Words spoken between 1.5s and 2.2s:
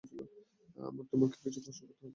প্রশ্ন করতে হবে।